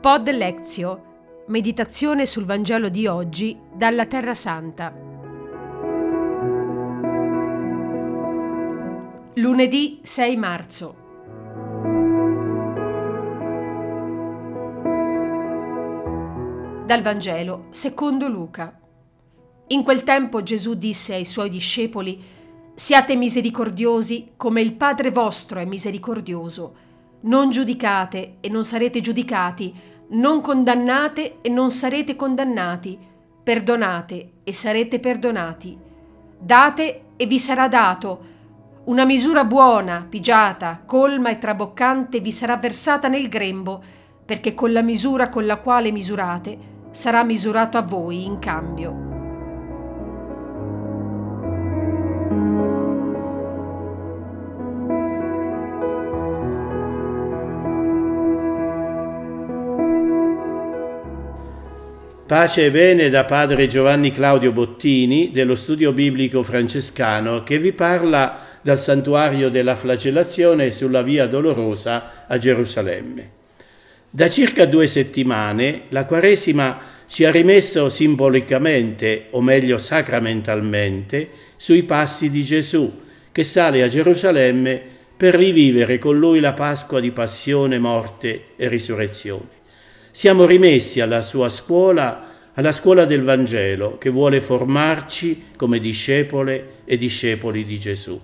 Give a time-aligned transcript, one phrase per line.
[0.00, 4.94] Pod Lezio, meditazione sul Vangelo di oggi dalla Terra Santa.
[9.34, 10.96] Lunedì 6 marzo.
[16.86, 18.78] Dal Vangelo secondo Luca.
[19.66, 22.22] In quel tempo Gesù disse ai suoi discepoli,
[22.72, 26.86] Siate misericordiosi come il Padre vostro è misericordioso.
[27.20, 29.74] Non giudicate e non sarete giudicati,
[30.10, 32.98] non condannate e non sarete condannati,
[33.42, 35.76] perdonate e sarete perdonati.
[36.38, 38.36] Date e vi sarà dato.
[38.84, 43.82] Una misura buona, pigiata, colma e traboccante vi sarà versata nel grembo,
[44.24, 46.58] perché con la misura con la quale misurate
[46.92, 49.07] sarà misurato a voi in cambio.
[62.28, 68.58] Pace e bene da padre Giovanni Claudio Bottini dello studio biblico francescano che vi parla
[68.60, 73.30] dal santuario della flagellazione sulla via dolorosa a Gerusalemme.
[74.10, 82.28] Da circa due settimane la Quaresima ci ha rimesso simbolicamente, o meglio sacramentalmente, sui passi
[82.28, 82.92] di Gesù
[83.32, 84.82] che sale a Gerusalemme
[85.16, 89.57] per rivivere con lui la Pasqua di passione, morte e risurrezione.
[90.18, 96.96] Siamo rimessi alla sua scuola, alla scuola del Vangelo, che vuole formarci come discepole e
[96.96, 98.20] discepoli di Gesù.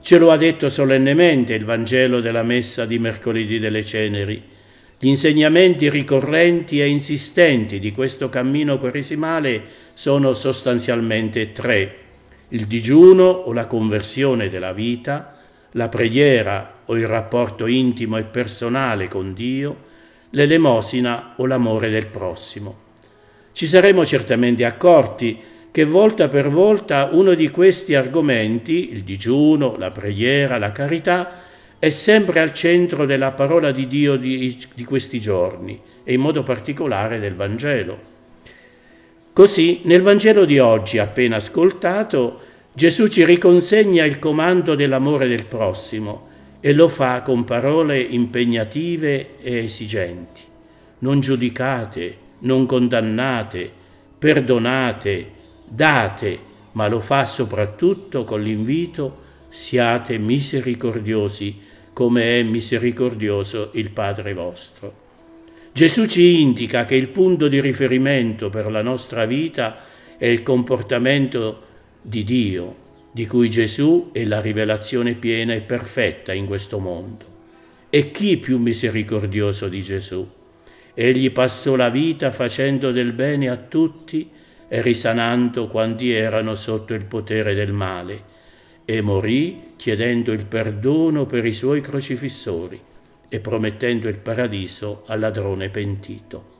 [0.00, 4.42] Ce lo ha detto solennemente il Vangelo della Messa di mercoledì delle Ceneri.
[4.98, 11.96] Gli insegnamenti ricorrenti e insistenti di questo cammino quaresimale sono sostanzialmente tre.
[12.48, 15.36] Il digiuno o la conversione della vita,
[15.72, 19.88] la preghiera o il rapporto intimo e personale con Dio,
[20.30, 22.88] l'elemosina o l'amore del prossimo.
[23.52, 25.38] Ci saremmo certamente accorti
[25.70, 31.42] che volta per volta uno di questi argomenti, il digiuno, la preghiera, la carità,
[31.78, 36.42] è sempre al centro della parola di Dio di, di questi giorni e in modo
[36.42, 38.08] particolare del Vangelo.
[39.32, 42.40] Così nel Vangelo di oggi, appena ascoltato,
[42.72, 46.28] Gesù ci riconsegna il comando dell'amore del prossimo
[46.60, 50.42] e lo fa con parole impegnative e esigenti.
[50.98, 53.70] Non giudicate, non condannate,
[54.18, 55.30] perdonate,
[55.66, 56.38] date,
[56.72, 65.08] ma lo fa soprattutto con l'invito siate misericordiosi come è misericordioso il Padre vostro.
[65.72, 69.78] Gesù ci indica che il punto di riferimento per la nostra vita
[70.16, 71.62] è il comportamento
[72.02, 72.76] di Dio,
[73.12, 77.24] di cui Gesù è la rivelazione piena e perfetta in questo mondo.
[77.90, 80.28] E chi più misericordioso di Gesù?
[80.94, 84.30] Egli passò la vita facendo del bene a tutti
[84.68, 88.22] e risanando quanti erano sotto il potere del male,
[88.84, 92.80] e morì chiedendo il perdono per i suoi crocifissori
[93.28, 96.58] e promettendo il paradiso al ladrone pentito.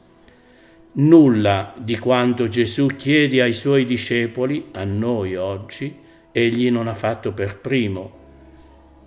[0.92, 5.94] Nulla di quanto Gesù chiede ai suoi discepoli, a noi oggi,
[6.32, 8.18] egli non ha fatto per primo.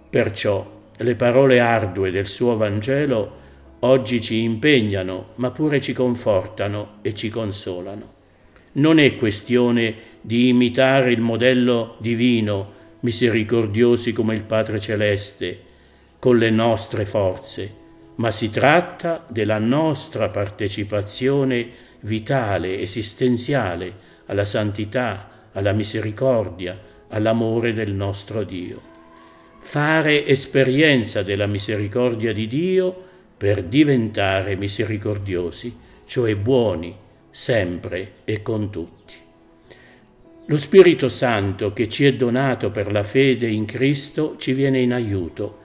[0.10, 3.42] Perciò le parole ardue del suo Vangelo
[3.80, 8.12] oggi ci impegnano, ma pure ci confortano e ci consolano.
[8.74, 15.60] Non è questione di imitare il modello divino, misericordiosi come il Padre Celeste,
[16.20, 17.82] con le nostre forze,
[18.16, 21.70] ma si tratta della nostra partecipazione
[22.02, 23.94] vitale, esistenziale
[24.28, 26.80] alla santità, alla misericordia,
[27.14, 28.92] all'amore del nostro Dio.
[29.60, 33.04] Fare esperienza della misericordia di Dio
[33.38, 35.76] per diventare misericordiosi,
[36.06, 36.96] cioè buoni,
[37.30, 39.14] sempre e con tutti.
[40.48, 44.92] Lo Spirito Santo che ci è donato per la fede in Cristo ci viene in
[44.92, 45.60] aiuto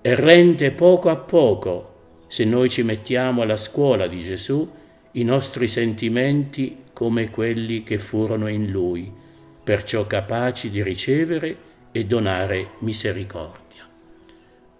[0.00, 1.94] e rende poco a poco,
[2.26, 4.68] se noi ci mettiamo alla scuola di Gesù,
[5.12, 9.24] i nostri sentimenti come quelli che furono in Lui
[9.66, 11.56] perciò capaci di ricevere
[11.90, 13.82] e donare misericordia.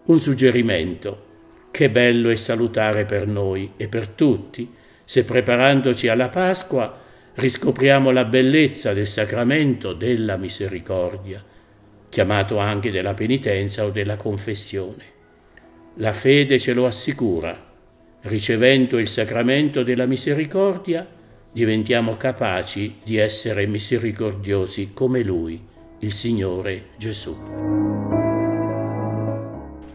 [0.05, 1.25] Un suggerimento,
[1.73, 4.73] che bello e salutare per noi e per tutti,
[5.03, 7.01] se preparandoci alla Pasqua
[7.35, 11.45] riscopriamo la bellezza del sacramento della misericordia,
[12.09, 15.03] chiamato anche della penitenza o della confessione.
[15.95, 17.61] La fede ce lo assicura.
[18.21, 21.05] Ricevendo il sacramento della misericordia,
[21.57, 25.59] diventiamo capaci di essere misericordiosi come Lui,
[26.01, 27.35] il Signore Gesù.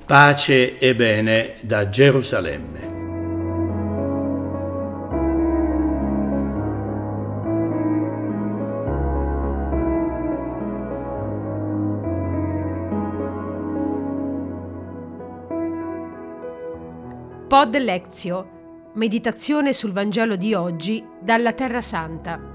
[0.08, 2.90] Pace e bene da Gerusalemme.
[17.48, 18.61] Pod Lectio
[18.94, 22.51] meditazione sul Vangelo di oggi dalla Terra Santa.